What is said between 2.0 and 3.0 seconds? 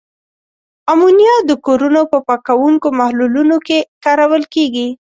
په پاکوونکو